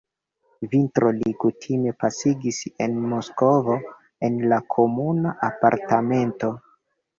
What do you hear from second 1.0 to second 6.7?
li kutime pasigis en Moskvo, en la komuna apartamento.